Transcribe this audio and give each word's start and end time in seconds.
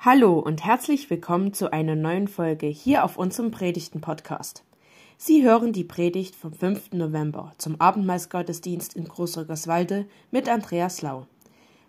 Hallo 0.00 0.38
und 0.38 0.64
herzlich 0.64 1.10
willkommen 1.10 1.52
zu 1.52 1.72
einer 1.72 1.96
neuen 1.96 2.28
Folge 2.28 2.68
hier 2.68 3.02
auf 3.02 3.16
unserem 3.16 3.50
Predigten-Podcast. 3.50 4.62
Sie 5.16 5.42
hören 5.42 5.72
die 5.72 5.82
Predigt 5.82 6.36
vom 6.36 6.52
5. 6.52 6.92
November 6.92 7.52
zum 7.58 7.80
Abendmahlsgottesdienst 7.80 8.94
in 8.94 9.08
Großrückerswalde 9.08 10.06
mit 10.30 10.48
Andreas 10.48 11.02
Lau. 11.02 11.26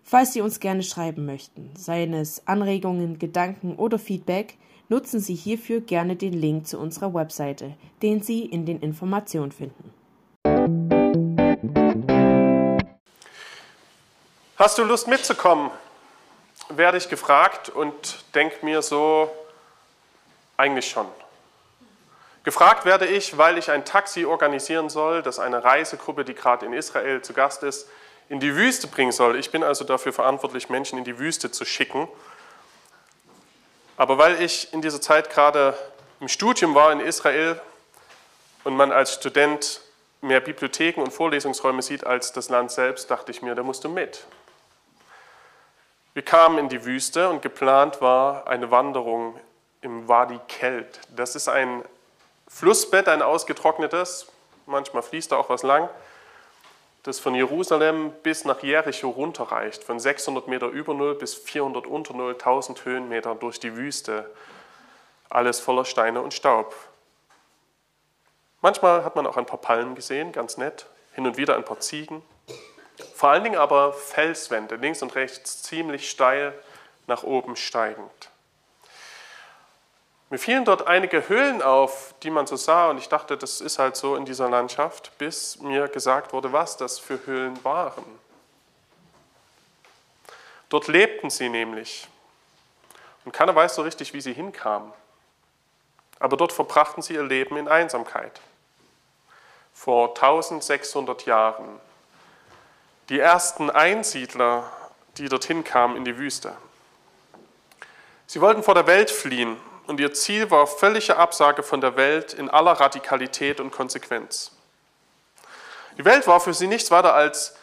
Falls 0.02 0.32
Sie 0.32 0.40
uns 0.40 0.58
gerne 0.58 0.82
schreiben 0.82 1.24
möchten, 1.24 1.70
seien 1.76 2.12
es 2.12 2.48
Anregungen, 2.48 3.20
Gedanken 3.20 3.76
oder 3.76 4.00
Feedback, 4.00 4.58
nutzen 4.88 5.20
Sie 5.20 5.36
hierfür 5.36 5.80
gerne 5.80 6.16
den 6.16 6.32
Link 6.32 6.66
zu 6.66 6.80
unserer 6.80 7.14
Webseite, 7.14 7.76
den 8.02 8.22
Sie 8.22 8.44
in 8.44 8.66
den 8.66 8.80
Informationen 8.80 9.52
finden. 9.52 9.94
Hast 14.56 14.78
du 14.78 14.82
Lust 14.82 15.06
mitzukommen? 15.06 15.70
Werde 16.70 16.98
ich 16.98 17.08
gefragt 17.08 17.68
und 17.68 18.24
denke 18.34 18.64
mir 18.64 18.80
so, 18.82 19.30
eigentlich 20.56 20.88
schon. 20.88 21.06
Gefragt 22.42 22.84
werde 22.84 23.06
ich, 23.06 23.36
weil 23.36 23.58
ich 23.58 23.70
ein 23.70 23.84
Taxi 23.84 24.24
organisieren 24.24 24.88
soll, 24.88 25.22
das 25.22 25.38
eine 25.38 25.62
Reisegruppe, 25.62 26.24
die 26.24 26.34
gerade 26.34 26.64
in 26.64 26.72
Israel 26.72 27.20
zu 27.22 27.34
Gast 27.34 27.62
ist, 27.62 27.88
in 28.28 28.40
die 28.40 28.54
Wüste 28.54 28.86
bringen 28.86 29.12
soll. 29.12 29.36
Ich 29.36 29.50
bin 29.50 29.62
also 29.62 29.84
dafür 29.84 30.12
verantwortlich, 30.12 30.70
Menschen 30.70 30.98
in 30.98 31.04
die 31.04 31.18
Wüste 31.18 31.50
zu 31.50 31.64
schicken. 31.64 32.08
Aber 33.96 34.16
weil 34.16 34.40
ich 34.40 34.72
in 34.72 34.80
dieser 34.80 35.00
Zeit 35.00 35.28
gerade 35.28 35.76
im 36.20 36.28
Studium 36.28 36.74
war 36.74 36.92
in 36.92 37.00
Israel 37.00 37.60
und 38.64 38.76
man 38.76 38.92
als 38.92 39.14
Student 39.14 39.82
mehr 40.20 40.40
Bibliotheken 40.40 41.02
und 41.02 41.12
Vorlesungsräume 41.12 41.82
sieht 41.82 42.06
als 42.06 42.32
das 42.32 42.48
Land 42.48 42.70
selbst, 42.70 43.10
dachte 43.10 43.30
ich 43.30 43.42
mir, 43.42 43.54
da 43.54 43.62
musst 43.62 43.84
du 43.84 43.88
mit. 43.88 44.24
Wir 46.12 46.22
kamen 46.22 46.58
in 46.58 46.68
die 46.68 46.84
Wüste 46.84 47.28
und 47.28 47.40
geplant 47.40 48.00
war 48.00 48.48
eine 48.48 48.72
Wanderung 48.72 49.38
im 49.80 50.08
Wadi 50.08 50.40
Kelt. 50.48 51.00
Das 51.14 51.36
ist 51.36 51.48
ein 51.48 51.84
Flussbett, 52.48 53.06
ein 53.06 53.22
ausgetrocknetes, 53.22 54.26
manchmal 54.66 55.04
fließt 55.04 55.30
da 55.30 55.36
auch 55.36 55.50
was 55.50 55.62
lang, 55.62 55.88
das 57.04 57.20
von 57.20 57.36
Jerusalem 57.36 58.12
bis 58.24 58.44
nach 58.44 58.60
Jericho 58.60 59.08
runterreicht, 59.08 59.84
von 59.84 60.00
600 60.00 60.48
Meter 60.48 60.66
über 60.66 60.94
Null 60.94 61.14
bis 61.14 61.34
400 61.34 61.86
unter 61.86 62.12
Null, 62.12 62.32
1000 62.32 62.84
Höhenmeter 62.84 63.36
durch 63.36 63.60
die 63.60 63.76
Wüste, 63.76 64.28
alles 65.28 65.60
voller 65.60 65.84
Steine 65.84 66.22
und 66.22 66.34
Staub. 66.34 66.74
Manchmal 68.62 69.04
hat 69.04 69.14
man 69.14 69.28
auch 69.28 69.36
ein 69.36 69.46
paar 69.46 69.60
Palmen 69.60 69.94
gesehen, 69.94 70.32
ganz 70.32 70.56
nett, 70.56 70.86
hin 71.14 71.24
und 71.24 71.36
wieder 71.36 71.54
ein 71.54 71.64
paar 71.64 71.78
Ziegen. 71.78 72.20
Vor 73.20 73.28
allen 73.28 73.44
Dingen 73.44 73.58
aber 73.58 73.92
Felswände, 73.92 74.76
links 74.76 75.02
und 75.02 75.14
rechts 75.14 75.62
ziemlich 75.62 76.08
steil 76.08 76.58
nach 77.06 77.22
oben 77.22 77.54
steigend. 77.54 78.30
Mir 80.30 80.38
fielen 80.38 80.64
dort 80.64 80.86
einige 80.86 81.28
Höhlen 81.28 81.60
auf, 81.60 82.14
die 82.22 82.30
man 82.30 82.46
so 82.46 82.56
sah, 82.56 82.88
und 82.88 82.96
ich 82.96 83.10
dachte, 83.10 83.36
das 83.36 83.60
ist 83.60 83.78
halt 83.78 83.96
so 83.96 84.16
in 84.16 84.24
dieser 84.24 84.48
Landschaft, 84.48 85.12
bis 85.18 85.58
mir 85.60 85.88
gesagt 85.88 86.32
wurde, 86.32 86.54
was 86.54 86.78
das 86.78 86.98
für 86.98 87.26
Höhlen 87.26 87.62
waren. 87.62 88.06
Dort 90.70 90.88
lebten 90.88 91.28
sie 91.28 91.50
nämlich. 91.50 92.08
Und 93.26 93.32
keiner 93.32 93.54
weiß 93.54 93.74
so 93.74 93.82
richtig, 93.82 94.14
wie 94.14 94.22
sie 94.22 94.32
hinkamen. 94.32 94.94
Aber 96.20 96.38
dort 96.38 96.54
verbrachten 96.54 97.02
sie 97.02 97.16
ihr 97.16 97.24
Leben 97.24 97.58
in 97.58 97.68
Einsamkeit. 97.68 98.40
Vor 99.74 100.08
1600 100.08 101.26
Jahren 101.26 101.80
die 103.10 103.18
ersten 103.18 103.70
Einsiedler, 103.70 104.70
die 105.18 105.28
dorthin 105.28 105.64
kamen 105.64 105.96
in 105.96 106.04
die 106.04 106.16
Wüste. 106.16 106.56
Sie 108.26 108.40
wollten 108.40 108.62
vor 108.62 108.74
der 108.74 108.86
Welt 108.86 109.10
fliehen 109.10 109.56
und 109.88 109.98
ihr 109.98 110.14
Ziel 110.14 110.52
war 110.52 110.68
völlige 110.68 111.16
Absage 111.16 111.64
von 111.64 111.80
der 111.80 111.96
Welt 111.96 112.32
in 112.32 112.48
aller 112.48 112.72
Radikalität 112.72 113.58
und 113.58 113.72
Konsequenz. 113.72 114.52
Die 115.98 116.04
Welt 116.04 116.28
war 116.28 116.40
für 116.40 116.54
sie 116.54 116.68
nichts 116.68 116.92
weiter 116.92 117.12
als 117.12 117.56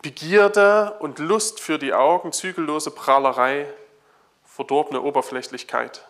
Begierde 0.00 0.96
und 1.00 1.18
Lust 1.18 1.60
für 1.60 1.78
die 1.78 1.92
Augen, 1.92 2.32
zügellose 2.32 2.92
Prahlerei, 2.92 3.66
verdorbene 4.46 5.02
Oberflächlichkeit. 5.02 6.04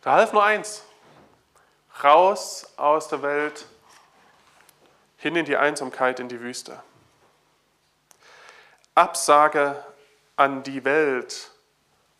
Da 0.00 0.12
half 0.12 0.32
nur 0.32 0.42
eins, 0.42 0.82
raus 2.02 2.72
aus 2.78 3.08
der 3.08 3.20
Welt, 3.20 3.66
hin 5.18 5.36
in 5.36 5.44
die 5.44 5.58
Einsamkeit, 5.58 6.20
in 6.20 6.30
die 6.30 6.40
Wüste. 6.40 6.80
Absage 8.96 9.84
an 10.36 10.62
die 10.62 10.84
Welt. 10.84 11.50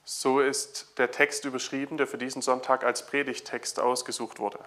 So 0.05 0.41
ist 0.41 0.99
der 0.99 1.11
Text 1.11 1.45
überschrieben, 1.47 1.97
der 1.97 2.07
für 2.07 2.19
diesen 2.19 2.43
Sonntag 2.43 2.85
als 2.85 3.07
Predigtext 3.07 3.81
ausgesucht 3.81 4.39
wurde. 4.39 4.59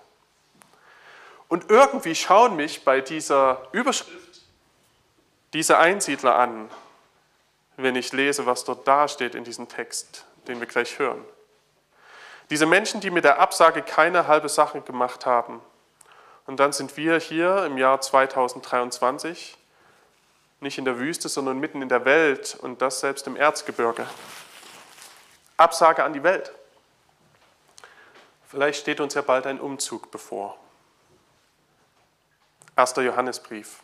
Und 1.47 1.69
irgendwie 1.69 2.15
schauen 2.15 2.55
mich 2.55 2.83
bei 2.83 2.99
dieser 2.99 3.67
Überschrift 3.71 4.41
diese 5.53 5.77
Einsiedler 5.77 6.35
an, 6.35 6.69
wenn 7.77 7.95
ich 7.95 8.11
lese, 8.11 8.45
was 8.47 8.65
dort 8.65 8.87
dasteht 8.87 9.35
in 9.35 9.43
diesem 9.43 9.67
Text, 9.67 10.25
den 10.47 10.59
wir 10.59 10.67
gleich 10.67 10.97
hören. 10.97 11.23
Diese 12.49 12.65
Menschen, 12.65 13.01
die 13.01 13.11
mit 13.11 13.23
der 13.23 13.39
Absage 13.39 13.83
keine 13.83 14.25
halbe 14.27 14.49
Sache 14.49 14.81
gemacht 14.81 15.27
haben. 15.27 15.61
Und 16.47 16.59
dann 16.59 16.73
sind 16.73 16.97
wir 16.97 17.19
hier 17.19 17.65
im 17.65 17.77
Jahr 17.77 18.01
2023 18.01 19.58
nicht 20.59 20.77
in 20.77 20.85
der 20.85 20.99
Wüste, 20.99 21.29
sondern 21.29 21.59
mitten 21.59 21.81
in 21.81 21.89
der 21.89 22.05
Welt 22.05 22.57
und 22.61 22.81
das 22.81 22.99
selbst 22.99 23.27
im 23.27 23.35
Erzgebirge. 23.35 24.07
Absage 25.57 26.03
an 26.03 26.13
die 26.13 26.23
Welt. 26.23 26.51
Vielleicht 28.47 28.81
steht 28.81 28.99
uns 28.99 29.13
ja 29.13 29.21
bald 29.21 29.45
ein 29.45 29.59
Umzug 29.59 30.11
bevor. 30.11 30.57
Erster 32.75 33.01
Johannesbrief. 33.01 33.81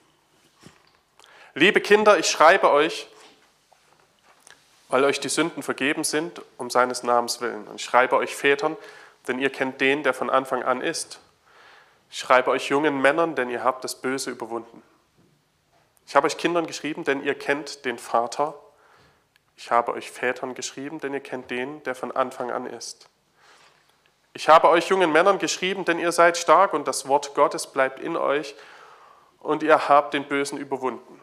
Liebe 1.54 1.82
Kinder, 1.82 2.18
ich 2.18 2.30
schreibe 2.30 2.72
euch, 2.72 3.08
weil 4.90 5.04
euch 5.04 5.20
die 5.20 5.30
Sünden 5.30 5.64
vergeben 5.64 6.04
sind, 6.04 6.42
um 6.58 6.70
seines 6.70 7.04
Namens 7.04 7.42
willen. 7.42 7.68
Und 7.68 7.76
ich 7.76 7.84
schreibe 7.84 8.16
euch 8.16 8.36
Vätern, 8.36 8.76
denn 9.28 9.40
ihr 9.40 9.50
kennt 9.50 9.82
den, 9.82 10.04
der 10.04 10.14
von 10.14 10.30
Anfang 10.30 10.64
an 10.64 10.82
ist. 10.82 11.20
Ich 12.10 12.20
schreibe 12.20 12.52
euch 12.52 12.70
jungen 12.70 13.02
Männern, 13.02 13.36
denn 13.36 13.50
ihr 13.50 13.64
habt 13.64 13.84
das 13.84 13.96
Böse 13.96 14.32
überwunden. 14.32 14.82
Ich 16.08 16.16
habe 16.16 16.28
euch 16.28 16.38
Kindern 16.38 16.68
geschrieben, 16.68 17.04
denn 17.04 17.24
ihr 17.24 17.36
kennt 17.36 17.86
den 17.86 17.98
Vater. 17.98 18.54
Ich 19.58 19.72
habe 19.72 19.94
euch 19.94 20.12
Vätern 20.12 20.54
geschrieben, 20.54 21.00
denn 21.00 21.14
ihr 21.14 21.20
kennt 21.20 21.50
den, 21.50 21.82
der 21.84 21.96
von 21.96 22.12
Anfang 22.12 22.52
an 22.52 22.66
ist. 22.66 23.10
Ich 24.34 24.50
habe 24.50 24.68
euch 24.70 24.90
jungen 24.90 25.12
Männern 25.12 25.40
geschrieben, 25.40 25.86
denn 25.86 25.98
ihr 25.98 26.12
seid 26.12 26.38
stark 26.38 26.74
und 26.74 26.88
das 26.88 27.08
Wort 27.08 27.34
Gottes 27.36 27.68
bleibt 27.68 28.00
in 28.00 28.18
euch 28.18 28.54
und 29.40 29.64
ihr 29.64 29.88
habt 29.88 30.14
den 30.14 30.28
Bösen 30.28 30.58
überwunden. 30.58 31.22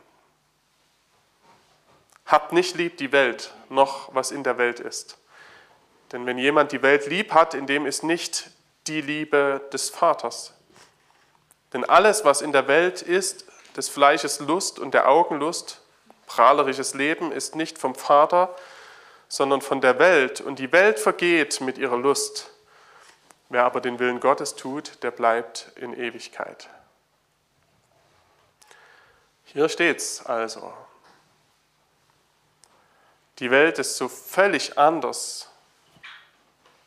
Habt 2.25 2.53
nicht 2.53 2.75
lieb 2.77 2.97
die 2.97 3.13
Welt, 3.13 3.53
noch 3.69 4.15
was 4.15 4.31
in 4.31 4.43
der 4.43 4.57
Welt 4.57 4.81
ist. 4.81 5.19
Denn 6.13 6.25
wenn 6.25 6.39
jemand 6.39 6.73
die 6.73 6.83
Welt 6.83 7.07
lieb 7.07 7.35
hat, 7.35 7.53
in 7.53 7.67
dem 7.67 7.85
ist 7.85 8.03
nicht 8.03 8.51
die 8.87 9.03
Liebe 9.03 9.61
des 9.73 9.91
Vaters. 9.91 10.55
Denn 11.73 11.85
alles, 11.85 12.25
was 12.25 12.41
in 12.41 12.53
der 12.53 12.69
Welt 12.69 13.03
ist, 13.03 13.47
des 13.77 13.89
Fleisches 13.89 14.41
Lust 14.41 14.79
und 14.79 14.95
der 14.95 15.09
Augenlust, 15.09 15.81
prahlerisches 16.27 16.95
Leben, 16.95 17.33
ist 17.33 17.57
nicht 17.57 17.79
vom 17.79 17.95
Vater, 17.95 18.55
sondern 19.29 19.63
von 19.63 19.81
der 19.81 19.99
Welt. 19.99 20.41
Und 20.41 20.59
die 20.59 20.73
Welt 20.73 20.99
vergeht 20.99 21.61
mit 21.61 21.79
ihrer 21.79 21.97
Lust. 21.97 22.51
Wer 23.49 23.65
aber 23.65 23.81
den 23.81 23.99
Willen 23.99 24.21
Gottes 24.21 24.55
tut, 24.55 25.03
der 25.03 25.11
bleibt 25.11 25.73
in 25.77 25.93
Ewigkeit. 25.93 26.69
Hier 29.45 29.69
steht's 29.69 30.25
also. 30.25 30.73
Die 33.39 33.51
Welt 33.51 33.79
ist 33.79 33.97
so 33.97 34.09
völlig 34.09 34.79
anders 34.79 35.51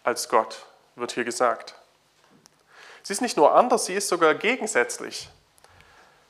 als 0.04 0.30
Gott, 0.30 0.66
wird 0.96 1.12
hier 1.12 1.24
gesagt. 1.24 1.76
Sie 3.04 3.14
ist 3.14 3.22
nicht 3.22 3.38
nur 3.38 3.54
anders, 3.54 3.86
sie 3.86 3.94
ist 3.94 4.08
sogar 4.08 4.34
gegensätzlich. 4.34 5.30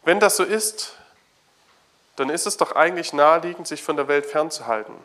Wenn 0.06 0.20
das 0.20 0.38
so 0.38 0.44
ist, 0.44 0.96
dann 2.16 2.30
ist 2.30 2.46
es 2.46 2.58
doch 2.58 2.74
eigentlich 2.74 3.12
naheliegend, 3.12 3.68
sich 3.68 3.84
von 3.84 3.98
der 3.98 4.08
Welt 4.08 4.28
fernzuhalten. 4.28 4.96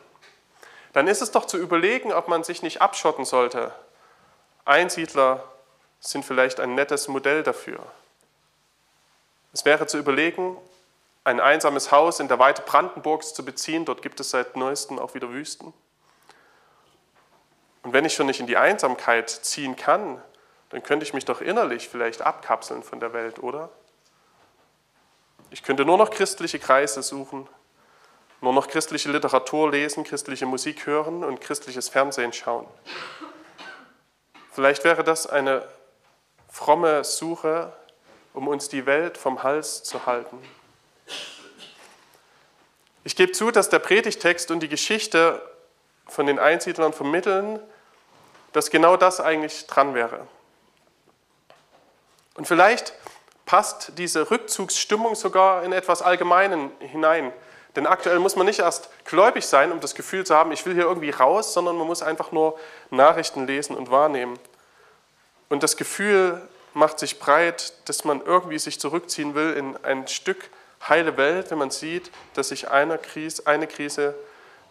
Dann 0.93 1.09
ist 1.09 1.23
es 1.23 1.31
doch 1.31 1.47
zu 1.47 1.57
überlegen, 1.57 2.13
ob 2.13 2.29
man 2.29 2.45
sich 2.45 2.63
nicht 2.63 2.83
abschotten 2.83 3.25
sollte. 3.25 3.73
Einsiedler 4.67 5.43
sind 6.01 6.25
vielleicht 6.25 6.61
ein 6.61 6.75
nettes 6.75 7.09
Modell 7.09 7.43
dafür. 7.43 7.81
Es 9.55 9.65
wäre 9.65 9.87
zu 9.87 9.97
überlegen, 9.97 10.59
ein 11.25 11.41
einsames 11.41 11.91
Haus 11.91 12.21
in 12.21 12.29
der 12.29 12.39
Weite 12.39 12.61
Brandenburgs 12.63 13.33
zu 13.33 13.43
beziehen. 13.43 13.87
Dort 13.87 14.03
gibt 14.03 14.21
es 14.21 14.31
seit 14.31 14.55
neuestem 14.55 14.99
auch 14.99 15.15
wieder 15.15 15.31
Wüsten. 15.31 15.73
Und 17.83 17.95
wenn 17.95 18.05
ich 18.05 18.15
schon 18.15 18.27
nicht 18.27 18.41
in 18.41 18.47
die 18.47 18.59
Einsamkeit 18.59 19.31
ziehen 19.31 19.77
kann, 19.77 20.23
dann 20.69 20.83
könnte 20.83 21.05
ich 21.05 21.15
mich 21.15 21.25
doch 21.25 21.41
innerlich 21.41 21.89
vielleicht 21.89 22.21
abkapseln 22.21 22.83
von 22.83 23.01
der 23.01 23.15
Welt, 23.15 23.43
oder? 23.43 23.71
Ich 25.51 25.63
könnte 25.63 25.85
nur 25.85 25.99
noch 25.99 26.11
christliche 26.11 26.59
Kreise 26.59 27.03
suchen 27.03 27.49
nur 28.41 28.53
noch 28.55 28.69
christliche 28.69 29.11
Literatur 29.11 29.71
lesen, 29.71 30.05
christliche 30.05 30.47
Musik 30.47 30.87
hören 30.87 31.25
und 31.25 31.41
christliches 31.41 31.89
Fernsehen 31.89 32.33
schauen. 32.33 32.67
Vielleicht 34.53 34.85
wäre 34.85 35.05
das 35.05 35.27
eine 35.27 35.67
fromme 36.49 37.05
Suche, 37.05 37.73
um 38.33 38.49
uns 38.49 38.69
die 38.69 38.87
Welt 38.87 39.19
vom 39.19 39.43
Hals 39.43 39.83
zu 39.85 40.07
halten. 40.07 40.39
Ich 43.05 43.17
gebe 43.17 43.33
zu, 43.33 43.51
dass 43.51 43.69
der 43.69 43.79
Predigtext 43.79 44.51
und 44.51 44.61
die 44.61 44.69
Geschichte 44.69 45.43
von 46.07 46.27
den 46.27 46.39
Einsiedlern 46.39 46.93
vermitteln, 46.93 47.61
dass 48.53 48.71
genau 48.71 48.97
das 48.97 49.21
eigentlich 49.21 49.67
dran 49.67 49.95
wäre. 49.95 50.27
Und 52.35 52.49
vielleicht 52.49 52.95
passt 53.51 53.99
diese 53.99 54.31
Rückzugsstimmung 54.31 55.17
sogar 55.17 55.65
in 55.65 55.73
etwas 55.73 56.03
Allgemeinen 56.03 56.71
hinein. 56.79 57.33
Denn 57.75 57.85
aktuell 57.85 58.21
muss 58.21 58.37
man 58.37 58.47
nicht 58.47 58.61
erst 58.61 58.89
gläubig 59.05 59.45
sein, 59.45 59.73
um 59.73 59.81
das 59.81 59.97
Gefühl 59.97 60.25
zu 60.25 60.37
haben, 60.37 60.53
ich 60.53 60.65
will 60.67 60.75
hier 60.75 60.85
irgendwie 60.85 61.11
raus, 61.11 61.53
sondern 61.53 61.77
man 61.77 61.89
muss 61.89 62.01
einfach 62.01 62.31
nur 62.31 62.57
Nachrichten 62.91 63.49
lesen 63.49 63.75
und 63.75 63.91
wahrnehmen. 63.91 64.39
Und 65.49 65.65
das 65.65 65.77
Gefühl 65.77 66.41
macht 66.75 67.01
sich 67.01 67.19
breit, 67.19 67.73
dass 67.87 68.05
man 68.05 68.25
irgendwie 68.25 68.61
sich 68.61 68.79
zurückziehen 68.79 69.35
will 69.35 69.55
in 69.55 69.77
ein 69.85 70.07
Stück 70.07 70.49
heile 70.89 71.17
Welt, 71.17 71.51
wenn 71.51 71.59
man 71.59 71.73
sieht, 71.73 72.13
dass 72.35 72.51
sich 72.51 72.71
eine 72.71 72.99
Krise, 72.99 73.49
eine 73.49 73.67
Krise 73.67 74.15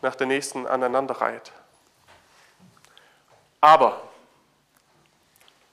nach 0.01 0.15
der 0.15 0.27
nächsten 0.27 0.65
aneinanderreiht. 0.65 1.51
Aber 3.59 4.01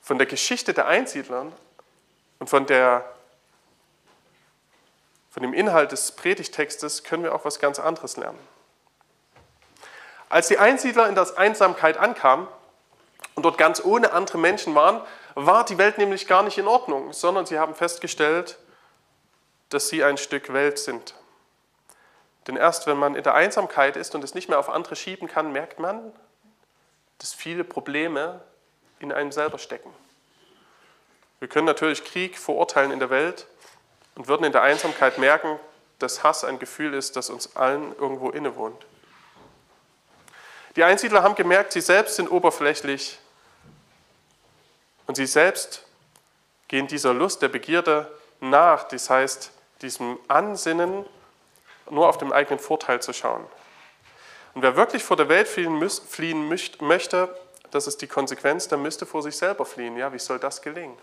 von 0.03 0.19
der 0.19 0.27
Geschichte 0.27 0.75
der 0.75 0.89
Einsiedlern 0.89 1.53
und 2.39 2.49
von, 2.49 2.67
der, 2.67 3.05
von 5.31 5.43
dem 5.43 5.55
Inhalt 5.55 5.93
des 5.93 6.13
Predigtextes 6.13 7.05
können 7.05 7.23
wir 7.23 7.35
auch 7.35 7.45
was 7.45 7.59
ganz 7.59 7.79
anderes 7.79 8.17
lernen. 8.17 8.39
Als 10.29 10.49
die 10.49 10.59
Einsiedler 10.59 11.09
in 11.09 11.15
der 11.15 11.27
Einsamkeit 11.37 11.97
ankamen 11.97 12.49
und 13.35 13.45
dort 13.45 13.59
ganz 13.59 13.85
ohne 13.85 14.13
andere 14.13 14.39
Menschen 14.39 14.75
waren, 14.75 15.01
war 15.35 15.65
die 15.65 15.79
Welt 15.79 15.99
nämlich 15.99 16.27
gar 16.27 16.43
nicht 16.43 16.59
in 16.59 16.67
Ordnung, 16.67 17.13
sondern 17.13 17.47
sie 17.47 17.59
haben 17.59 17.75
festgestellt, 17.75 18.59
dass 19.69 19.89
sie 19.89 20.03
ein 20.03 20.17
Stück 20.17 20.53
Welt 20.53 20.79
sind. 20.79 21.15
Denn 22.47 22.57
erst 22.57 22.87
wenn 22.87 22.97
man 22.97 23.15
in 23.15 23.23
der 23.23 23.35
Einsamkeit 23.35 23.97
ist 23.97 24.15
und 24.15 24.25
es 24.25 24.35
nicht 24.35 24.49
mehr 24.49 24.59
auf 24.59 24.69
andere 24.69 24.97
schieben 24.97 25.29
kann, 25.29 25.53
merkt 25.53 25.79
man, 25.79 26.13
dass 27.19 27.33
viele 27.33 27.65
Probleme 27.65 28.41
in 28.99 29.13
einem 29.13 29.33
selber 29.33 29.59
stecken. 29.59 29.93
Wir 31.39 31.49
können 31.49 31.67
natürlich 31.67 32.05
Krieg 32.05 32.39
verurteilen 32.39 32.91
in 32.91 32.99
der 32.99 33.11
Welt 33.11 33.47
und 34.15 34.29
würden 34.29 34.45
in 34.45 34.53
der 34.53 34.63
Einsamkeit 34.63 35.19
merken, 35.19 35.59
dass 35.99 36.23
Hass 36.23 36.45
ein 36.45 36.59
Gefühl 36.59 36.95
ist, 36.95 37.17
das 37.17 37.31
uns 37.31 37.57
allen 37.57 37.95
irgendwo 37.99 38.31
innewohnt. 38.31 38.85
Die 40.77 40.85
Einsiedler 40.85 41.23
haben 41.23 41.35
gemerkt, 41.35 41.73
sie 41.73 41.81
selbst 41.81 42.17
sind 42.17 42.31
oberflächlich 42.31 43.19
und 45.07 45.17
sie 45.17 45.27
selbst 45.27 45.85
gehen 46.69 46.87
dieser 46.87 47.15
Lust 47.15 47.41
der 47.43 47.49
Begierde 47.49 48.11
nach, 48.41 48.85
das 48.85 49.09
heißt 49.09 49.53
diesem 49.83 50.19
Ansinnen, 50.29 51.07
nur 51.89 52.09
auf 52.09 52.19
den 52.19 52.33
eigenen 52.33 52.59
Vorteil 52.59 53.01
zu 53.01 53.13
schauen. 53.13 53.45
Und 54.55 54.63
wer 54.63 54.77
wirklich 54.77 55.05
vor 55.05 55.17
der 55.17 55.29
Welt 55.29 55.49
fliehen, 55.49 56.49
möchte, 56.81 57.39
das 57.71 57.87
ist 57.87 58.01
die 58.01 58.07
Konsequenz, 58.07 58.69
der 58.69 58.79
müsste 58.79 59.07
vor 59.07 59.23
sich 59.23 59.37
selber 59.37 59.65
fliehen. 59.65 59.97
Ja, 59.97 60.13
wie 60.13 60.19
soll 60.19 60.39
das 60.39 60.63
gelingen? 60.63 60.97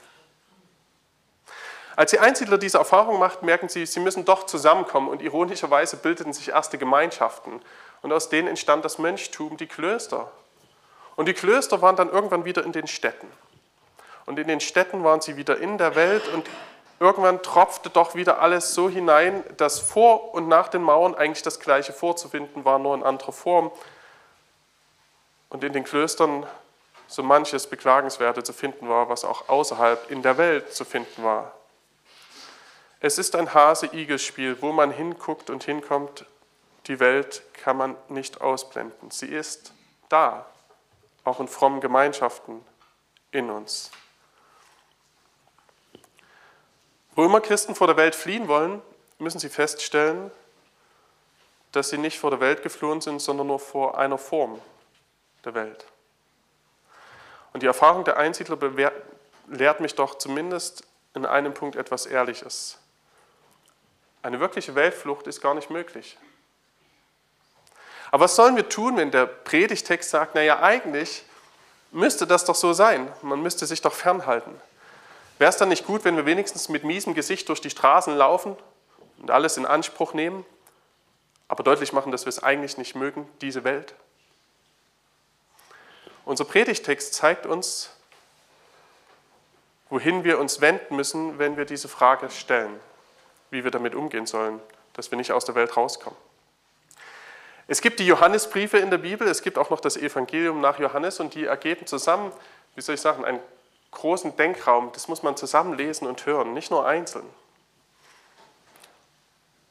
Als 1.95 2.12
die 2.12 2.19
Einsiedler 2.19 2.57
diese 2.57 2.80
Erfahrung 2.80 3.19
machten, 3.19 3.45
merken 3.45 3.69
sie, 3.69 3.86
sie 3.86 4.00
müssen 4.00 4.25
doch 4.25 4.45
zusammenkommen 4.45 5.10
und 5.10 5.22
ironischerweise 5.22 5.98
bildeten 5.98 6.34
sich 6.34 6.50
erste 6.50 6.78
Gemeinschaften 6.78 7.62
und 8.01 8.12
aus 8.12 8.30
denen 8.30 8.48
entstand 8.48 8.84
das 8.84 8.98
Mönchtum, 8.98 9.57
die 9.57 9.68
Klöster. 9.68 10.31
Und 11.16 11.28
die 11.28 11.34
Klöster 11.34 11.81
waren 11.81 11.95
dann 11.95 12.10
irgendwann 12.10 12.45
wieder 12.45 12.63
in 12.63 12.72
den 12.72 12.88
Städten. 12.88 13.28
Und 14.25 14.40
in 14.40 14.48
den 14.48 14.60
Städten 14.60 15.04
waren 15.04 15.22
sie 15.22 15.38
wieder 15.38 15.57
in 15.57 15.78
der 15.78 15.95
Welt 15.95 16.28
und 16.30 16.50
irgendwann 17.00 17.44
tropfte 17.44 17.90
doch 17.90 18.16
wieder 18.16 18.42
alles 18.42 18.74
so 18.74 18.89
hinein, 18.89 19.44
dass 19.57 19.80
vor 19.80 20.34
und 20.34 20.48
nach 20.48 20.69
den 20.69 20.81
Mauern 20.81 21.13
eigentlich 21.13 21.44
das 21.44 21.60
Gleiche 21.60 21.94
vorzufinden 21.94 22.66
war, 22.66 22.80
nur 22.80 22.96
in 22.96 23.04
anderer 23.04 23.34
Form. 23.34 23.72
Und 25.50 25.63
in 25.63 25.74
den 25.74 25.84
Klöstern 25.84 26.48
so 27.07 27.22
manches 27.22 27.68
Beklagenswerte 27.68 28.42
zu 28.42 28.54
finden 28.54 28.89
war, 28.89 29.10
was 29.10 29.24
auch 29.24 29.50
außerhalb 29.50 30.10
in 30.10 30.24
der 30.24 30.38
Welt 30.39 30.74
zu 30.74 30.86
finden 30.86 31.24
war. 31.24 31.54
Es 33.03 33.17
ist 33.17 33.35
ein 33.35 33.53
Hase-Igel-Spiel, 33.53 34.61
wo 34.61 34.71
man 34.71 34.89
hinguckt 34.89 35.50
und 35.50 35.65
hinkommt. 35.65 36.25
Die 36.88 37.01
Welt 37.01 37.44
kann 37.51 37.75
man 37.75 37.97
nicht 38.07 38.39
ausblenden. 38.39 39.11
Sie 39.11 39.25
ist 39.25 39.73
da, 40.07 40.45
auch 41.25 41.41
in 41.41 41.50
frommen 41.50 41.81
Gemeinschaften 41.81 42.65
in 43.31 43.50
uns. 43.50 43.91
Wo 47.13 47.25
immer 47.25 47.41
Christen 47.41 47.75
vor 47.75 47.88
der 47.88 47.97
Welt 47.97 48.15
fliehen 48.15 48.47
wollen, 48.47 48.81
müssen 49.19 49.39
sie 49.39 49.50
feststellen, 49.50 50.31
dass 51.73 51.89
sie 51.89 51.97
nicht 51.97 52.17
vor 52.17 52.29
der 52.29 52.39
Welt 52.39 52.63
geflohen 52.63 53.01
sind, 53.01 53.19
sondern 53.19 53.47
nur 53.47 53.59
vor 53.59 53.97
einer 53.97 54.17
Form 54.17 54.61
der 55.44 55.53
Welt. 55.55 55.85
Und 57.51 57.63
die 57.63 57.67
Erfahrung 57.67 58.05
der 58.05 58.15
Einsiedler 58.15 58.57
lehrt 59.50 59.81
mich 59.81 59.94
doch 59.94 60.17
zumindest 60.17 60.85
in 61.13 61.25
einem 61.25 61.53
Punkt 61.53 61.75
etwas 61.75 62.05
Ehrliches. 62.05 62.79
Eine 64.24 64.40
wirkliche 64.40 64.74
Weltflucht 64.74 65.28
ist 65.28 65.42
gar 65.42 65.54
nicht 65.54 65.70
möglich. 65.70 66.18
Aber 68.10 68.24
was 68.24 68.38
sollen 68.38 68.56
wir 68.56 68.70
tun, 68.70 68.96
wenn 68.96 69.12
der 69.12 69.25
Predigtext 69.25 70.10
sagt, 70.10 70.34
naja, 70.34 70.62
eigentlich 70.62 71.24
müsste 71.92 72.25
das 72.25 72.46
doch 72.46 72.56
so 72.56 72.72
sein, 72.72 73.12
man 73.22 73.42
müsste 73.42 73.66
sich 73.66 73.81
doch 73.81 73.94
fernhalten. 73.94 74.60
Wäre 75.40 75.50
es 75.50 75.58
dann 75.58 75.70
nicht 75.70 75.86
gut, 75.86 76.06
wenn 76.06 76.16
wir 76.16 76.25
wenigstens 76.25 76.70
mit 76.70 76.86
miesem 76.86 77.14
Gesicht 77.14 77.50
durch 77.50 77.60
die 77.60 77.70
Straßen 77.70 78.16
laufen 78.16 78.56
und 79.20 79.30
alles 79.30 79.58
in 79.58 79.66
Anspruch 79.66 80.14
nehmen, 80.14 80.46
aber 81.50 81.64
deutlich 81.64 81.92
machen, 81.92 82.12
dass 82.14 82.25
wir 82.25 82.30
es 82.30 82.42
eigentlich 82.42 82.78
nicht 82.78 82.96
mögen, 82.96 83.30
diese 83.42 83.66
Welt? 83.66 83.94
Unser 86.24 86.46
Predigtext 86.46 87.14
zeigt 87.14 87.46
uns, 87.46 87.90
wohin 89.90 90.24
wir 90.24 90.40
uns 90.40 90.62
wenden 90.62 90.96
müssen, 90.96 91.40
wenn 91.40 91.58
wir 91.58 91.66
diese 91.66 91.90
Frage 91.90 92.30
stellen 92.30 92.80
wie 93.53 93.63
wir 93.63 93.71
damit 93.71 93.95
umgehen 93.95 94.25
sollen, 94.25 94.59
dass 94.94 95.11
wir 95.11 95.17
nicht 95.17 95.31
aus 95.31 95.45
der 95.45 95.55
Welt 95.55 95.77
rauskommen. 95.77 96.17
Es 97.67 97.79
gibt 97.79 98.00
die 98.00 98.05
Johannesbriefe 98.05 98.77
in 98.77 98.89
der 98.89 98.97
Bibel, 98.97 99.27
es 99.27 99.41
gibt 99.41 99.57
auch 99.57 99.69
noch 99.69 99.79
das 99.79 99.95
Evangelium 99.95 100.59
nach 100.59 100.79
Johannes 100.79 101.19
und 101.21 101.33
die 101.33 101.45
ergeben 101.45 101.88
zusammen, 101.88 102.31
wie 102.75 102.81
soll 102.81 102.95
ich 102.95 103.01
sagen, 103.01 103.24
einen 103.24 103.39
großen 103.91 104.36
Denkraum. 104.36 104.91
Das 104.91 105.07
muss 105.07 105.24
man 105.24 105.38
zusammen 105.38 105.77
lesen 105.77 106.07
und 106.07 106.25
hören, 106.25 106.53
nicht 106.53 106.72
nur 106.72 106.86
einzeln. 106.86 107.25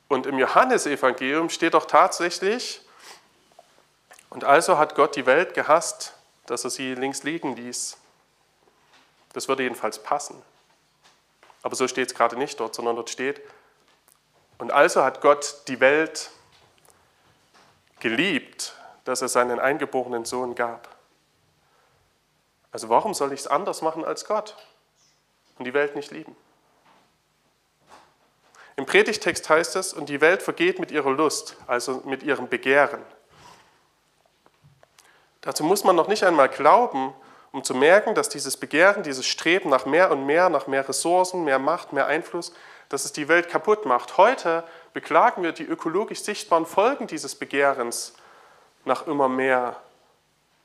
Und 0.08 0.26
im 0.26 0.38
Johannesevangelium 0.38 1.50
steht 1.50 1.74
doch 1.74 1.86
tatsächlich, 1.86 2.80
und 4.30 4.44
also 4.44 4.78
hat 4.78 4.94
Gott 4.94 5.14
die 5.16 5.26
Welt 5.26 5.52
gehasst, 5.52 6.14
dass 6.46 6.64
er 6.64 6.70
sie 6.70 6.94
links 6.94 7.22
liegen 7.22 7.54
ließ. 7.54 7.98
Das 9.34 9.48
würde 9.48 9.62
jedenfalls 9.62 10.02
passen. 10.02 10.40
Aber 11.62 11.76
so 11.76 11.86
steht 11.86 12.08
es 12.08 12.14
gerade 12.14 12.36
nicht 12.36 12.58
dort, 12.58 12.74
sondern 12.74 12.96
dort 12.96 13.10
steht, 13.10 13.42
und 14.62 14.71
also 14.71 15.02
hat 15.02 15.21
Gott 15.21 15.62
die 15.66 15.81
Welt 15.81 16.31
geliebt, 17.99 18.76
dass 19.02 19.21
er 19.21 19.26
seinen 19.26 19.59
eingeborenen 19.59 20.25
Sohn 20.25 20.54
gab. 20.54 20.88
Also 22.71 22.88
warum 22.88 23.12
soll 23.12 23.33
ich 23.33 23.40
es 23.40 23.47
anders 23.49 23.83
machen 23.83 24.04
als 24.04 24.25
Gott 24.25 24.57
und 25.59 25.64
die 25.64 25.75
Welt 25.75 25.97
nicht 25.97 26.12
lieben? 26.12 26.37
Im 28.76 28.87
Predigtext 28.87 29.50
heißt 29.50 29.75
es, 29.75 29.92
und 29.92 30.09
die 30.09 30.21
Welt 30.21 30.45
vergeht 30.45 30.78
mit 30.78 30.92
ihrer 30.92 31.11
Lust, 31.11 31.57
also 31.66 32.00
mit 32.04 32.23
ihrem 32.23 32.49
Begehren. 32.49 33.02
Dazu 35.40 35.64
muss 35.64 35.83
man 35.83 35.97
noch 35.97 36.07
nicht 36.07 36.23
einmal 36.23 36.49
glauben, 36.49 37.12
um 37.50 37.64
zu 37.64 37.75
merken, 37.75 38.14
dass 38.14 38.28
dieses 38.28 38.57
Begehren, 38.57 39.02
dieses 39.02 39.26
Streben 39.26 39.71
nach 39.71 39.87
mehr 39.87 40.12
und 40.12 40.25
mehr, 40.25 40.49
nach 40.50 40.69
mehr 40.69 40.88
Ressourcen, 40.88 41.42
mehr 41.42 41.59
Macht, 41.59 41.92
mehr 41.92 42.07
Einfluss, 42.07 42.52
dass 42.92 43.06
es 43.06 43.12
die 43.12 43.28
Welt 43.28 43.49
kaputt 43.49 43.87
macht. 43.87 44.18
Heute 44.18 44.64
beklagen 44.92 45.42
wir 45.42 45.52
die 45.52 45.64
ökologisch 45.64 46.20
sichtbaren 46.20 46.66
Folgen 46.66 47.06
dieses 47.06 47.34
Begehrens 47.34 48.12
nach 48.84 49.06
immer 49.06 49.30
mehr. 49.30 49.80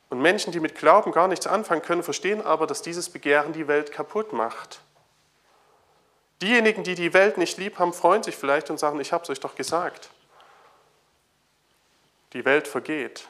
Und 0.09 0.21
Menschen, 0.21 0.51
die 0.51 0.59
mit 0.59 0.75
Glauben 0.75 1.13
gar 1.13 1.29
nichts 1.29 1.47
anfangen 1.47 1.81
können, 1.81 2.03
verstehen 2.03 2.45
aber, 2.45 2.67
dass 2.67 2.81
dieses 2.81 3.09
Begehren 3.09 3.53
die 3.53 3.69
Welt 3.69 3.93
kaputt 3.93 4.33
macht. 4.33 4.81
Diejenigen, 6.41 6.83
die 6.83 6.95
die 6.95 7.13
Welt 7.13 7.37
nicht 7.37 7.57
lieb 7.57 7.79
haben, 7.79 7.93
freuen 7.93 8.23
sich 8.23 8.35
vielleicht 8.35 8.69
und 8.69 8.77
sagen, 8.77 8.99
ich 8.99 9.13
habe 9.13 9.23
es 9.23 9.29
euch 9.29 9.39
doch 9.39 9.55
gesagt. 9.55 10.09
Die 12.33 12.43
Welt 12.43 12.67
vergeht. 12.67 13.29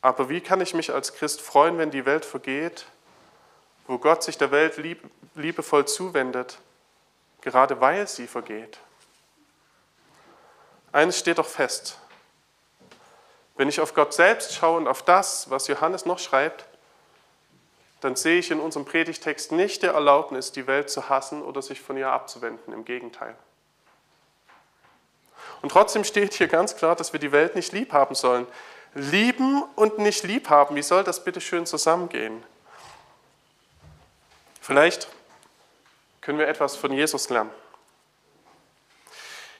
Aber 0.00 0.30
wie 0.30 0.40
kann 0.40 0.62
ich 0.62 0.72
mich 0.72 0.90
als 0.90 1.12
Christ 1.14 1.42
freuen, 1.42 1.76
wenn 1.76 1.90
die 1.90 2.06
Welt 2.06 2.24
vergeht, 2.24 2.86
wo 3.86 3.98
Gott 3.98 4.22
sich 4.22 4.38
der 4.38 4.50
Welt 4.50 4.78
lieb, 4.78 5.02
liebevoll 5.34 5.86
zuwendet? 5.86 6.58
Gerade 7.46 7.80
weil 7.80 8.08
sie 8.08 8.26
vergeht. 8.26 8.78
Eines 10.90 11.16
steht 11.16 11.38
doch 11.38 11.46
fest. 11.46 11.96
Wenn 13.56 13.68
ich 13.68 13.80
auf 13.80 13.94
Gott 13.94 14.12
selbst 14.12 14.52
schaue 14.52 14.78
und 14.78 14.88
auf 14.88 15.04
das, 15.04 15.48
was 15.48 15.68
Johannes 15.68 16.06
noch 16.06 16.18
schreibt, 16.18 16.66
dann 18.00 18.16
sehe 18.16 18.40
ich 18.40 18.50
in 18.50 18.58
unserem 18.58 18.84
Predigtext 18.84 19.52
nicht 19.52 19.84
der 19.84 19.92
Erlaubnis, 19.92 20.50
die 20.50 20.66
Welt 20.66 20.90
zu 20.90 21.08
hassen 21.08 21.40
oder 21.40 21.62
sich 21.62 21.80
von 21.80 21.96
ihr 21.96 22.08
abzuwenden. 22.08 22.74
Im 22.74 22.84
Gegenteil. 22.84 23.36
Und 25.62 25.70
trotzdem 25.70 26.02
steht 26.02 26.34
hier 26.34 26.48
ganz 26.48 26.74
klar, 26.74 26.96
dass 26.96 27.12
wir 27.12 27.20
die 27.20 27.30
Welt 27.30 27.54
nicht 27.54 27.72
lieb 27.72 27.92
haben 27.92 28.16
sollen. 28.16 28.48
Lieben 28.92 29.62
und 29.76 29.98
nicht 29.98 30.24
lieb 30.24 30.50
haben, 30.50 30.74
wie 30.74 30.82
soll 30.82 31.04
das 31.04 31.22
bitte 31.22 31.40
schön 31.40 31.64
zusammengehen? 31.64 32.42
Vielleicht 34.60 35.06
können 36.26 36.40
wir 36.40 36.48
etwas 36.48 36.74
von 36.74 36.92
Jesus 36.92 37.30
lernen. 37.30 37.52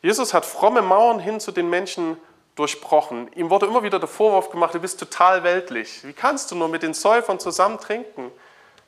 Jesus 0.02 0.34
hat 0.34 0.44
fromme 0.44 0.82
Mauern 0.82 1.20
hin 1.20 1.38
zu 1.38 1.52
den 1.52 1.70
Menschen 1.70 2.16
durchbrochen. 2.56 3.32
Ihm 3.34 3.50
wurde 3.50 3.66
immer 3.66 3.84
wieder 3.84 4.00
der 4.00 4.08
Vorwurf 4.08 4.50
gemacht, 4.50 4.74
du 4.74 4.80
bist 4.80 4.98
total 4.98 5.44
weltlich. 5.44 6.04
Wie 6.04 6.12
kannst 6.12 6.50
du 6.50 6.56
nur 6.56 6.66
mit 6.66 6.82
den 6.82 6.92
Säufern 6.92 7.38
zusammen 7.38 7.78
trinken? 7.78 8.32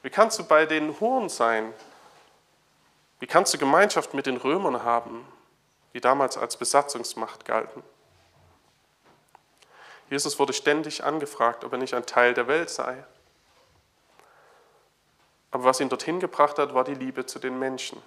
Wie 0.03 0.11
kannst 0.11 0.41
du 0.41 0.45
bei 0.45 0.67
den 0.67 0.99
Huren 0.99 1.29
sein? 1.29 1.73
Wie 3.21 3.29
kannst 3.29 3.55
du 3.55 3.59
Gemeinschaft 3.59 4.13
mit 4.13 4.27
den 4.27 4.39
Römern 4.39 4.83
haben, 4.83 5.25
die 5.95 6.01
damals 6.01 6.37
als 6.37 6.57
Besatzungsmacht 6.57 7.45
galten? 7.45 7.85
Jesus 10.11 10.37
wurde 10.41 10.53
ständig 10.53 11.05
angefragt, 11.05 11.63
ob 11.63 11.71
er 11.71 11.79
nicht 11.79 11.95
ein 11.95 12.07
Teil 12.07 12.35
der 12.35 12.49
Welt 12.49 12.71
sei. 12.71 13.05
Aber 15.51 15.65
was 15.65 15.81
ihn 15.81 15.89
dorthin 15.89 16.21
gebracht 16.21 16.59
hat, 16.59 16.75
war 16.75 16.85
die 16.85 16.95
Liebe 16.95 17.27
zu 17.27 17.39
den 17.39 17.59
Menschen. 17.59 18.03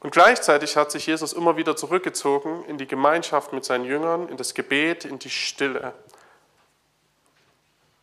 Und 0.00 0.10
gleichzeitig 0.10 0.76
hat 0.76 0.92
sich 0.92 1.06
Jesus 1.06 1.32
immer 1.32 1.56
wieder 1.56 1.74
zurückgezogen 1.76 2.64
in 2.66 2.78
die 2.78 2.86
Gemeinschaft 2.86 3.52
mit 3.52 3.64
seinen 3.64 3.84
Jüngern, 3.84 4.28
in 4.28 4.36
das 4.36 4.54
Gebet, 4.54 5.04
in 5.04 5.18
die 5.18 5.30
Stille, 5.30 5.92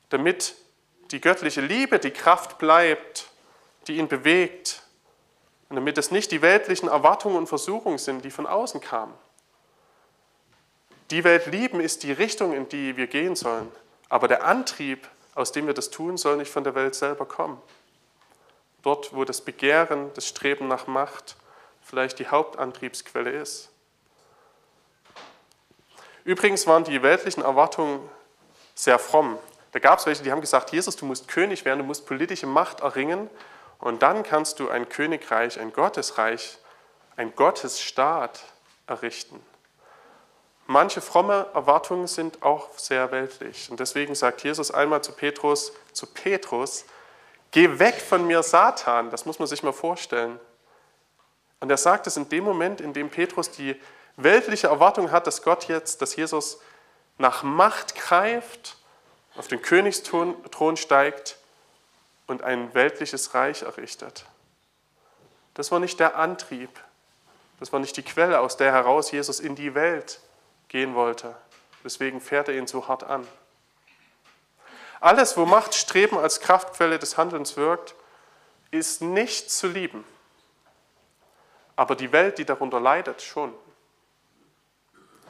damit 0.09 0.55
die 1.11 1.21
göttliche 1.21 1.61
Liebe 1.61 1.99
die 1.99 2.11
Kraft 2.11 2.57
bleibt, 2.57 3.29
die 3.87 3.97
ihn 3.97 4.07
bewegt, 4.07 4.81
und 5.69 5.77
damit 5.77 5.97
es 5.97 6.11
nicht 6.11 6.31
die 6.31 6.41
weltlichen 6.41 6.89
Erwartungen 6.89 7.37
und 7.37 7.47
Versuchungen 7.47 7.97
sind, 7.97 8.23
die 8.23 8.29
von 8.31 8.45
außen 8.45 8.81
kamen. 8.81 9.13
Die 11.11 11.23
Welt 11.23 11.47
lieben 11.47 11.79
ist 11.79 12.03
die 12.03 12.11
Richtung, 12.11 12.53
in 12.53 12.67
die 12.69 12.97
wir 12.97 13.07
gehen 13.07 13.35
sollen, 13.35 13.71
aber 14.09 14.27
der 14.27 14.43
Antrieb, 14.43 15.07
aus 15.35 15.51
dem 15.51 15.67
wir 15.67 15.73
das 15.73 15.91
tun, 15.91 16.17
soll 16.17 16.37
nicht 16.37 16.51
von 16.51 16.63
der 16.63 16.73
Welt 16.73 16.95
selber 16.95 17.25
kommen. 17.25 17.61
Dort, 18.81 19.13
wo 19.13 19.25
das 19.25 19.41
Begehren, 19.41 20.11
das 20.13 20.27
Streben 20.27 20.67
nach 20.67 20.87
Macht, 20.87 21.35
vielleicht 21.81 22.19
die 22.19 22.27
Hauptantriebsquelle 22.27 23.29
ist. 23.29 23.69
Übrigens 26.23 26.65
waren 26.65 26.83
die 26.83 27.03
weltlichen 27.03 27.43
Erwartungen 27.43 27.99
sehr 28.73 28.97
fromm. 28.97 29.37
Da 29.73 29.79
gab 29.79 29.99
es 29.99 30.05
welche, 30.05 30.23
die 30.23 30.31
haben 30.31 30.41
gesagt, 30.41 30.71
Jesus, 30.71 30.95
du 30.95 31.05
musst 31.05 31.27
König 31.27 31.65
werden, 31.65 31.79
du 31.79 31.85
musst 31.85 32.07
politische 32.07 32.47
Macht 32.47 32.79
erringen 32.79 33.29
und 33.79 34.01
dann 34.01 34.23
kannst 34.23 34.59
du 34.59 34.69
ein 34.69 34.89
Königreich, 34.89 35.59
ein 35.59 35.73
Gottesreich, 35.73 36.57
ein 37.17 37.35
Gottesstaat 37.35 38.43
errichten. 38.87 39.43
Manche 40.67 40.99
fromme 41.01 41.47
Erwartungen 41.53 42.07
sind 42.07 42.41
auch 42.41 42.69
sehr 42.77 43.11
weltlich. 43.11 43.69
Und 43.69 43.79
deswegen 43.79 44.15
sagt 44.15 44.43
Jesus 44.43 44.71
einmal 44.71 45.03
zu 45.03 45.11
Petrus, 45.11 45.71
zu 45.93 46.07
Petrus, 46.07 46.85
geh 47.51 47.77
weg 47.77 47.95
von 47.95 48.25
mir, 48.25 48.41
Satan. 48.41 49.11
Das 49.11 49.25
muss 49.25 49.37
man 49.37 49.47
sich 49.47 49.61
mal 49.61 49.73
vorstellen. 49.73 50.39
Und 51.59 51.69
er 51.69 51.77
sagt 51.77 52.07
es 52.07 52.17
in 52.17 52.29
dem 52.29 52.43
Moment, 52.43 52.81
in 52.81 52.93
dem 52.93 53.09
Petrus 53.09 53.51
die 53.51 53.79
weltliche 54.17 54.67
Erwartung 54.67 55.11
hat, 55.11 55.27
dass 55.27 55.43
Gott 55.43 55.67
jetzt, 55.67 56.01
dass 56.01 56.15
Jesus 56.15 56.59
nach 57.17 57.43
Macht 57.43 57.95
greift, 57.95 58.77
auf 59.37 59.47
den 59.47 59.61
Königsthron 59.61 60.77
steigt 60.77 61.37
und 62.25 62.41
ein 62.41 62.73
weltliches 62.73 63.33
Reich 63.33 63.63
errichtet. 63.63 64.25
Das 65.53 65.71
war 65.71 65.79
nicht 65.79 65.99
der 65.99 66.17
Antrieb, 66.17 66.69
das 67.59 67.71
war 67.71 67.79
nicht 67.79 67.95
die 67.97 68.03
Quelle, 68.03 68.39
aus 68.39 68.57
der 68.57 68.71
heraus 68.71 69.11
Jesus 69.11 69.39
in 69.39 69.55
die 69.55 69.75
Welt 69.75 70.19
gehen 70.75 70.95
wollte. 70.95 71.35
Deswegen 71.83 72.19
fährt 72.19 72.47
er 72.49 72.55
ihn 72.55 72.67
so 72.67 72.87
hart 72.87 73.03
an. 73.03 73.27
Alles, 74.99 75.37
wo 75.37 75.45
Machtstreben 75.45 76.17
als 76.17 76.39
Kraftquelle 76.39 76.99
des 76.99 77.17
Handelns 77.17 77.57
wirkt, 77.57 77.95
ist 78.71 79.01
nicht 79.01 79.51
zu 79.51 79.67
lieben 79.67 80.03
aber 81.75 81.95
die 81.95 82.11
Welt, 82.11 82.37
die 82.37 82.45
darunter 82.45 82.79
leidet, 82.79 83.21
schon. 83.21 83.53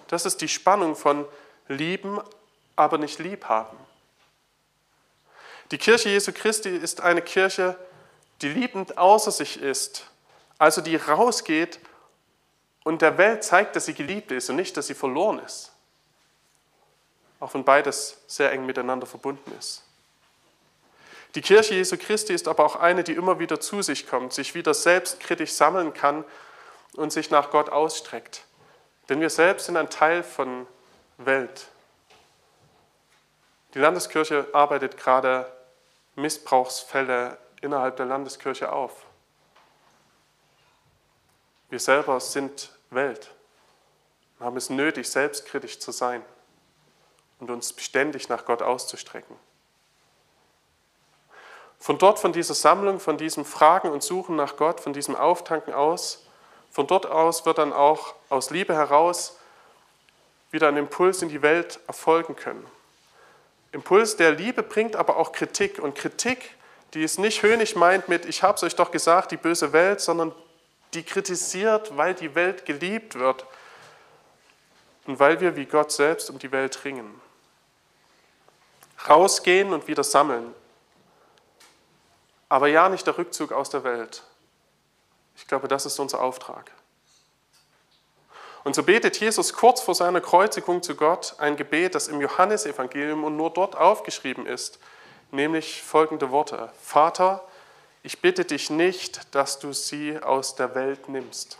Das 0.08 0.26
ist 0.26 0.42
die 0.42 0.48
Spannung 0.48 0.96
von 0.96 1.26
lieben, 1.68 2.22
aber 2.76 2.98
nicht 2.98 3.20
liebhaben. 3.20 3.78
Die 5.72 5.80
Kirche 5.80 6.10
Jesu 6.10 6.32
Christi 6.32 6.70
ist 6.70 7.02
eine 7.02 7.24
Kirche, 7.24 7.76
die 8.42 8.50
liebend 8.50 8.98
außer 8.98 9.32
sich 9.32 9.60
ist, 9.60 10.06
also 10.60 10.82
die 10.82 10.96
rausgeht 10.96 11.80
und 12.86 13.02
der 13.02 13.18
Welt 13.18 13.44
zeigt, 13.44 13.76
dass 13.76 13.86
sie 13.86 13.96
geliebt 13.96 14.32
ist 14.32 14.50
und 14.50 14.56
nicht, 14.56 14.78
dass 14.78 14.88
sie 14.88 14.94
verloren 14.94 15.40
ist. 15.40 15.74
Auch 17.40 17.54
wenn 17.56 17.66
beides 17.66 18.22
sehr 18.28 18.54
eng 18.54 18.66
miteinander 18.66 19.08
verbunden 19.08 19.52
ist. 19.60 19.84
Die 21.34 21.42
Kirche 21.42 21.74
Jesu 21.74 21.98
Christi 21.98 22.34
ist 22.34 22.48
aber 22.48 22.64
auch 22.64 22.78
eine, 22.78 23.04
die 23.04 23.14
immer 23.14 23.40
wieder 23.40 23.60
zu 23.60 23.82
sich 23.82 24.08
kommt, 24.08 24.34
sich 24.34 24.56
wieder 24.56 24.74
selbstkritisch 24.74 25.52
sammeln 25.52 25.94
kann 25.94 26.24
und 26.94 27.12
sich 27.12 27.32
nach 27.32 27.50
Gott 27.50 27.70
ausstreckt. 27.70 28.44
Denn 29.10 29.20
wir 29.20 29.32
selbst 29.32 29.66
sind 29.66 29.78
ein 29.78 29.90
Teil 29.90 30.24
von 30.24 30.68
Welt. 31.18 31.68
Die 33.74 33.80
Landeskirche 33.80 34.48
arbeitet 34.54 34.96
gerade 34.96 35.52
Missbrauchsfälle 36.16 37.38
innerhalb 37.62 37.98
der 37.98 38.06
Landeskirche 38.06 38.72
auf. 38.72 38.94
Wir 41.70 41.80
selber 41.80 42.20
sind 42.20 42.75
Welt 42.96 43.32
und 44.40 44.46
haben 44.46 44.58
es 44.58 44.70
nötig, 44.70 45.10
selbstkritisch 45.10 45.80
zu 45.80 45.92
sein 45.92 46.24
und 47.40 47.52
uns 47.52 47.74
beständig 47.74 48.30
nach 48.30 48.46
Gott 48.46 48.62
auszustrecken. 48.62 49.36
Von 51.80 51.98
dort, 51.98 52.18
von 52.20 52.34
dieser 52.34 52.56
Sammlung, 52.56 53.00
von 53.00 53.18
diesem 53.18 53.46
Fragen 53.46 53.90
und 53.90 54.02
Suchen 54.02 54.36
nach 54.36 54.58
Gott, 54.58 54.80
von 54.80 54.94
diesem 54.94 55.16
Auftanken 55.16 55.74
aus, 55.74 56.26
von 56.72 56.88
dort 56.88 57.06
aus 57.06 57.46
wird 57.46 57.58
dann 57.58 57.74
auch 57.74 58.16
aus 58.30 58.50
Liebe 58.50 58.74
heraus 58.74 59.38
wieder 60.52 60.68
ein 60.68 60.78
Impuls 60.78 61.22
in 61.22 61.30
die 61.30 61.42
Welt 61.42 61.80
erfolgen 61.88 62.36
können. 62.36 62.66
Impuls 63.72 64.16
der 64.16 64.32
Liebe 64.32 64.64
bringt 64.64 64.96
aber 64.96 65.18
auch 65.18 65.32
Kritik 65.32 65.80
und 65.80 65.96
Kritik, 65.96 66.56
die 66.94 67.04
es 67.04 67.18
nicht 67.18 67.44
höhnisch 67.44 67.76
meint 67.76 68.08
mit, 68.08 68.26
ich 68.26 68.42
habe 68.42 68.56
es 68.56 68.64
euch 68.64 68.76
doch 68.76 68.90
gesagt, 68.90 69.32
die 69.32 69.38
böse 69.38 69.74
Welt, 69.74 70.00
sondern 70.00 70.34
die 70.96 71.04
kritisiert, 71.04 71.96
weil 71.98 72.14
die 72.14 72.34
Welt 72.36 72.66
geliebt 72.66 73.16
wird 73.16 73.46
und 75.06 75.20
weil 75.20 75.40
wir 75.40 75.56
wie 75.56 75.66
Gott 75.66 75.92
selbst 75.92 76.30
um 76.30 76.40
die 76.40 76.52
Welt 76.52 76.84
ringen. 76.86 77.22
Rausgehen 79.08 79.74
und 79.74 79.88
wieder 79.88 80.04
sammeln, 80.04 80.54
aber 82.50 82.68
ja 82.68 82.90
nicht 82.90 83.06
der 83.06 83.18
Rückzug 83.18 83.52
aus 83.52 83.70
der 83.70 83.84
Welt. 83.84 84.24
Ich 85.36 85.48
glaube, 85.48 85.68
das 85.68 85.86
ist 85.86 86.00
unser 86.00 86.22
Auftrag. 86.22 86.72
Und 88.64 88.74
so 88.74 88.82
betet 88.82 89.20
Jesus 89.20 89.54
kurz 89.54 89.82
vor 89.82 89.94
seiner 89.94 90.22
Kreuzigung 90.22 90.82
zu 90.82 90.96
Gott 90.96 91.36
ein 91.38 91.56
Gebet, 91.56 91.94
das 91.94 92.08
im 92.08 92.20
Johannesevangelium 92.20 93.24
und 93.24 93.38
nur 93.38 93.52
dort 93.52 93.76
aufgeschrieben 93.76 94.48
ist, 94.48 94.80
nämlich 95.30 95.84
folgende 95.84 96.32
Worte. 96.32 96.72
Vater, 96.82 97.44
ich 98.06 98.22
bitte 98.22 98.46
dich 98.46 98.70
nicht, 98.70 99.34
dass 99.34 99.58
du 99.58 99.74
sie 99.74 100.22
aus 100.22 100.54
der 100.54 100.76
Welt 100.76 101.10
nimmst, 101.10 101.58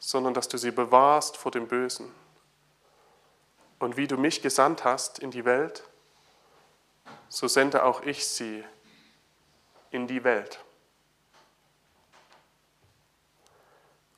sondern 0.00 0.34
dass 0.34 0.48
du 0.48 0.58
sie 0.58 0.72
bewahrst 0.72 1.36
vor 1.36 1.52
dem 1.52 1.68
Bösen. 1.68 2.12
Und 3.78 3.96
wie 3.96 4.08
du 4.08 4.16
mich 4.16 4.42
gesandt 4.42 4.82
hast 4.82 5.20
in 5.20 5.30
die 5.30 5.44
Welt, 5.44 5.84
so 7.28 7.46
sende 7.46 7.84
auch 7.84 8.02
ich 8.02 8.26
sie 8.26 8.64
in 9.92 10.08
die 10.08 10.24
Welt. 10.24 10.58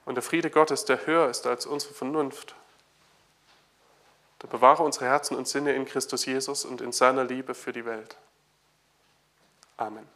Und 0.07 0.15
der 0.15 0.23
Friede 0.23 0.49
Gottes, 0.49 0.87
der 0.87 1.05
höher 1.05 1.29
ist 1.29 1.47
als 1.47 1.67
unsere 1.67 1.93
Vernunft, 1.93 2.55
der 4.41 4.49
bewahre 4.49 4.83
unsere 4.83 5.05
Herzen 5.05 5.37
und 5.37 5.47
Sinne 5.49 5.75
in 5.75 5.85
Christus 5.85 6.25
Jesus 6.25 6.65
und 6.65 6.81
in 6.81 6.93
seiner 6.93 7.25
Liebe 7.25 7.55
für 7.55 7.75
die 7.75 7.85
Welt. 7.85 8.17
Amen. 9.77 10.14